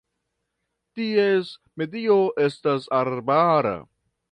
Ties 0.99 1.51
medio 1.83 2.17
estas 2.47 2.91
arbara. 3.03 3.79